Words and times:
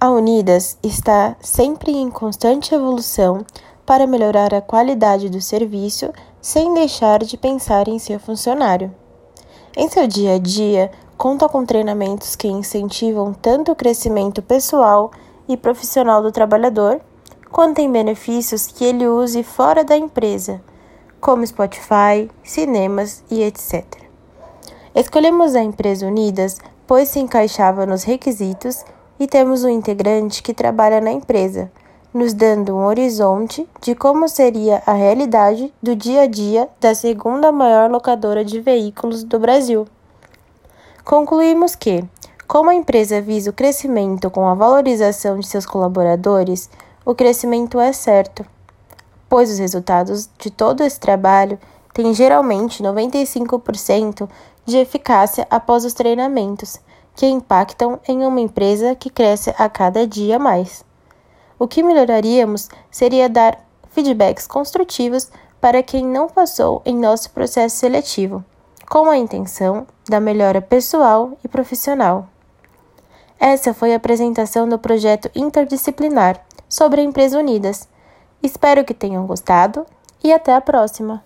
A 0.00 0.10
Unidas 0.10 0.76
está 0.82 1.36
sempre 1.40 1.92
em 1.92 2.10
constante 2.10 2.74
evolução 2.74 3.44
para 3.86 4.06
melhorar 4.06 4.52
a 4.52 4.60
qualidade 4.60 5.28
do 5.28 5.40
serviço 5.40 6.12
sem 6.40 6.74
deixar 6.74 7.20
de 7.20 7.36
pensar 7.36 7.88
em 7.88 7.98
seu 7.98 8.18
funcionário. 8.18 8.94
Em 9.76 9.88
seu 9.88 10.06
dia 10.06 10.34
a 10.34 10.38
dia, 10.38 10.90
conta 11.16 11.48
com 11.48 11.64
treinamentos 11.64 12.36
que 12.36 12.48
incentivam 12.48 13.32
tanto 13.32 13.72
o 13.72 13.76
crescimento 13.76 14.42
pessoal 14.42 15.10
e 15.48 15.56
profissional 15.56 16.22
do 16.22 16.32
trabalhador, 16.32 17.00
quanto 17.50 17.78
em 17.78 17.90
benefícios 17.90 18.66
que 18.66 18.84
ele 18.84 19.06
use 19.06 19.42
fora 19.42 19.84
da 19.84 19.96
empresa, 19.96 20.60
como 21.20 21.46
Spotify, 21.46 22.28
cinemas 22.42 23.24
e 23.30 23.42
etc. 23.42 23.84
Escolhemos 24.94 25.54
a 25.54 25.62
empresa 25.62 26.06
Unidas 26.06 26.58
pois 26.86 27.08
se 27.08 27.18
encaixava 27.18 27.86
nos 27.86 28.02
requisitos 28.02 28.84
e 29.18 29.26
temos 29.26 29.64
um 29.64 29.68
integrante 29.68 30.42
que 30.42 30.54
trabalha 30.54 31.00
na 31.00 31.12
empresa, 31.12 31.70
nos 32.12 32.32
dando 32.32 32.74
um 32.74 32.84
horizonte 32.84 33.68
de 33.80 33.94
como 33.94 34.28
seria 34.28 34.82
a 34.86 34.92
realidade 34.92 35.72
do 35.82 35.96
dia 35.96 36.22
a 36.22 36.26
dia 36.26 36.68
da 36.80 36.94
segunda 36.94 37.50
maior 37.50 37.90
locadora 37.90 38.44
de 38.44 38.60
veículos 38.60 39.24
do 39.24 39.38
Brasil. 39.38 39.86
Concluímos 41.04 41.74
que, 41.74 42.04
como 42.46 42.70
a 42.70 42.74
empresa 42.74 43.20
visa 43.20 43.50
o 43.50 43.52
crescimento 43.52 44.30
com 44.30 44.46
a 44.46 44.54
valorização 44.54 45.38
de 45.38 45.46
seus 45.46 45.66
colaboradores, 45.66 46.70
o 47.04 47.14
crescimento 47.14 47.80
é 47.80 47.92
certo, 47.92 48.44
pois 49.28 49.50
os 49.50 49.58
resultados 49.58 50.28
de 50.38 50.50
todo 50.50 50.82
esse 50.82 51.00
trabalho 51.00 51.58
têm 51.92 52.14
geralmente 52.14 52.82
95% 52.82 54.28
de 54.64 54.78
eficácia 54.78 55.46
após 55.50 55.84
os 55.84 55.92
treinamentos, 55.92 56.80
que 57.14 57.26
impactam 57.26 58.00
em 58.08 58.24
uma 58.24 58.40
empresa 58.40 58.94
que 58.94 59.10
cresce 59.10 59.54
a 59.56 59.68
cada 59.68 60.06
dia 60.06 60.38
mais. 60.38 60.84
O 61.58 61.68
que 61.68 61.82
melhoraríamos 61.82 62.68
seria 62.90 63.28
dar 63.28 63.58
feedbacks 63.90 64.46
construtivos 64.46 65.30
para 65.60 65.82
quem 65.82 66.04
não 66.04 66.28
passou 66.28 66.82
em 66.84 66.96
nosso 66.96 67.30
processo 67.30 67.76
seletivo, 67.76 68.44
com 68.88 69.08
a 69.08 69.16
intenção 69.16 69.86
da 70.08 70.20
melhora 70.20 70.60
pessoal 70.60 71.38
e 71.42 71.48
profissional. 71.48 72.28
Essa 73.38 73.72
foi 73.72 73.92
a 73.92 73.96
apresentação 73.96 74.68
do 74.68 74.78
projeto 74.78 75.30
interdisciplinar 75.34 76.44
sobre 76.68 77.00
a 77.00 77.04
Empresa 77.04 77.38
Unidas. 77.38 77.88
Espero 78.42 78.84
que 78.84 78.94
tenham 78.94 79.26
gostado 79.26 79.86
e 80.22 80.32
até 80.32 80.54
a 80.54 80.60
próxima! 80.60 81.22